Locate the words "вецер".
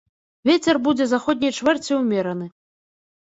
0.49-0.77